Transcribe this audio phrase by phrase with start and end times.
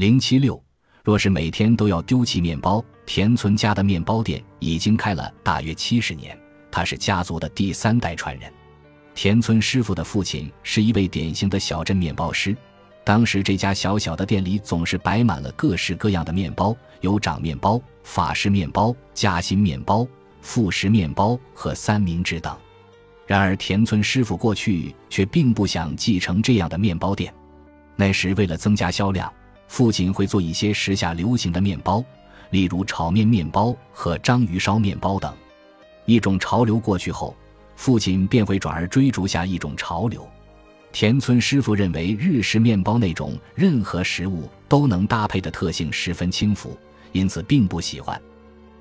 [0.00, 0.58] 零七六，
[1.04, 6.34] 若是每天都要丢弃面包，田村家的面包店已经开了大约七十年，
[6.70, 8.50] 他是家族的第三代传人。
[9.14, 12.56] 田村师傅的父亲是一位典型的小镇面包师。
[13.04, 20.08] 当时这家小小的店里总是摆满了各式各样的面包，有长面包、法式面包、夹心面包、
[20.40, 22.56] 副食面包和三明治等。
[23.26, 27.30] 然而田村师傅过去却并不想继承这样的面包店。
[27.96, 29.30] 那时为了增加销量，
[29.70, 32.04] 父亲会做一些时下流行的面包，
[32.50, 35.32] 例如炒面面包和章鱼烧面包等。
[36.06, 37.36] 一种潮流过去后，
[37.76, 40.28] 父亲便会转而追逐下一种潮流。
[40.90, 46.76] 田村师傅认为日式面包那种任何食物都能搭配的特性十分轻浮，
[47.12, 48.20] 因此并不喜欢。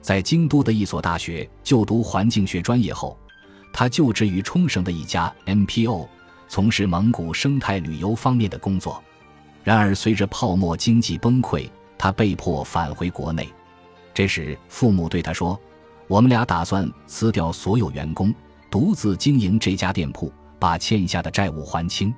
[0.02, 3.16] 在京都的一所大学就读环境学专业后，
[3.72, 6.08] 他就职于冲绳的一家 NPO，
[6.48, 9.00] 从事蒙古生态旅游方面的工作。
[9.64, 13.48] 然而，随着泡沫经济崩溃，他被迫返回国内。
[14.14, 15.60] 这时，父母对他说
[16.08, 18.34] ：“我们俩打算辞掉所有员工，
[18.70, 22.14] 独自经营这家店铺。”把欠下的债务还清，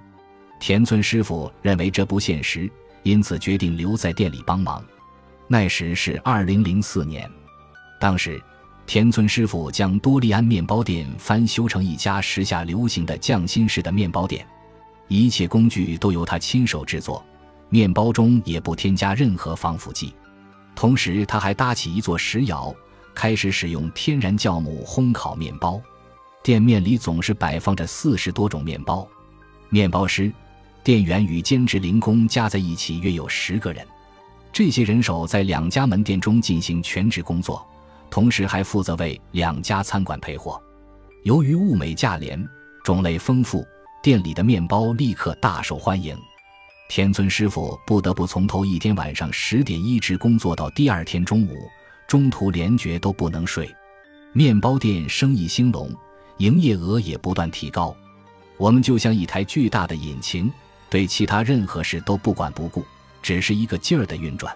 [0.59, 2.67] 田村师傅认为这不现实，
[3.03, 4.83] 因此决定留在店里帮忙。
[5.47, 7.29] 那时是二零零四年，
[7.99, 8.41] 当时
[8.87, 14.43] 田村师傅将多利安面包店翻修成一家时下流行的匠心式的面包店，
[15.07, 17.23] 一切工具都由他亲手制作，
[17.71, 20.13] 面包中也不添加任何防腐剂。
[20.75, 22.75] 同时，他还搭起一座石窑，
[23.15, 25.81] 开始使用天然酵母烘烤面包。
[26.43, 29.07] 店面里总是摆放着四十多种面包，
[29.69, 30.29] 面包师、
[30.83, 33.87] 店员与兼职零工加在一起约有十个人。
[34.51, 37.65] 这些人手在两家门店中进行全职工作，
[38.09, 40.61] 同时还负责为两家餐馆配货。
[41.23, 42.43] 由于物美价廉、
[42.83, 43.65] 种类丰富，
[44.03, 46.17] 店里的面包立刻大受欢迎。
[46.93, 51.55] 天尊师傅不得不从头一天晚上十点一直工作到第二天中午，
[52.05, 53.73] 中途连觉都不能睡。
[54.33, 55.89] 面包店生意兴隆。
[56.39, 57.95] 营业额也不断提高，
[58.57, 60.51] 我们就像一台巨大的引擎，
[60.89, 62.83] 对其他任何事都不管不顾，
[63.21, 64.53] 只是一个劲儿的运转。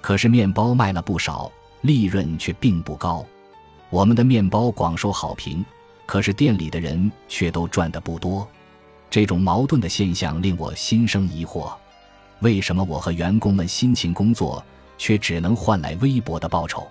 [0.00, 3.26] 可是面包卖了不少，利润却并不高。
[3.90, 5.64] 我们的面包广受好评，
[6.06, 8.46] 可是店里的人却都赚得不多。
[9.14, 11.72] 这种矛盾的现象令我心生疑惑：
[12.40, 14.60] 为什么我和员工们辛勤工作，
[14.98, 16.84] 却只能换来微薄的报酬？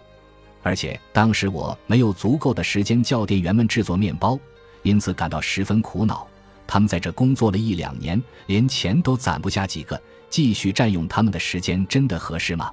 [0.61, 4.39] 而且当时我没有足够的时间叫店员们制作面包，
[4.83, 6.25] 因此感到十分苦恼。
[6.65, 12.71] 他们在这工作了一两年，连钱都攒不下几个，继续占用他们的时间，真的合适吗？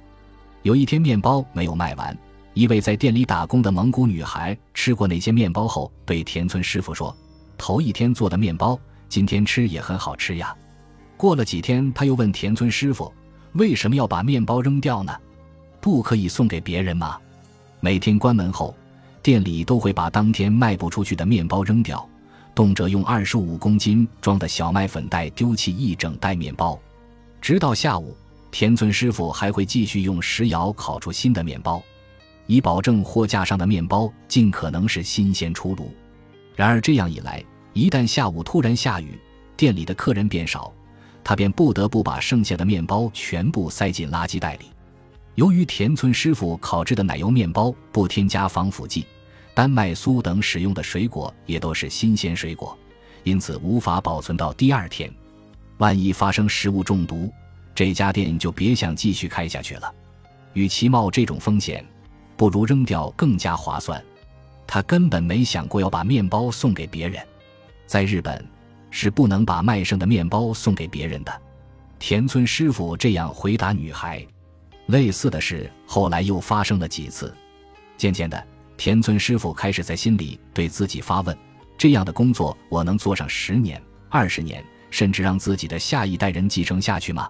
[0.61, 2.17] 有一天，面包没有卖完，
[2.53, 7.13] 一位在店里打工的蒙古女孩吃过那些面包后，对田村师傅说
[7.59, 8.79] ：“头一天做的面包，
[9.11, 10.55] 今天吃也很好吃呀。”
[11.17, 13.13] 过了几天，他又问田村师傅
[13.53, 15.15] ：“为什么要把面包扔掉呢？
[15.79, 17.19] 不可以送给别人吗？”
[17.81, 18.73] 每天关门后，
[19.21, 22.07] 店里都会把当天卖不出去的面包扔掉，
[22.55, 26.79] 动辄用二十五公斤装的小麦粉袋丢弃一整袋面包。
[27.41, 28.15] 直到下午，
[28.49, 31.83] 田村师傅还会继续用石窑烤出新的面包，
[32.47, 35.91] 以保证货架上的面包尽可能是新鲜出炉。
[36.55, 39.17] 然而这样一来，一旦下午突然下雨，
[39.55, 40.73] 店里的客人变少，
[41.23, 44.65] 他便不得不把剩下的面包全部塞进垃圾袋里。
[45.35, 49.05] 由于田村师傅烤制的奶油面包不添加防腐剂，
[49.53, 52.77] 丹麦酥等使用的水果也都是新鲜水果，
[53.23, 55.09] 因此无法保存到第二天。
[55.77, 57.31] 万一发生食物中毒，
[57.73, 59.91] 这家店就别想继续开下去了。
[60.53, 61.83] 与其冒这种风险，
[62.35, 64.03] 不如扔掉更加划算。
[64.67, 67.25] 他根本没想过要把面包送给别人。
[67.91, 68.41] 在日本，
[68.89, 71.41] 是不能把卖剩的面包送给别人的。
[71.99, 74.25] 田村师傅这样回答女孩。
[74.85, 77.35] 类似的事后来又发生了几次，
[77.97, 78.41] 渐渐的，
[78.77, 81.37] 田村师傅开始在心里对自己发问：
[81.77, 87.29] 这样的工作我能做上十年、二十年，甚至让自己的下一代人继承下去吗？